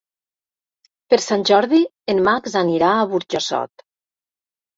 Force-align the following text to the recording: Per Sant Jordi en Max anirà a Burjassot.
Per 1.13 1.19
Sant 1.25 1.43
Jordi 1.49 1.81
en 2.15 2.23
Max 2.29 2.57
anirà 2.63 2.89
a 2.95 3.05
Burjassot. 3.13 3.87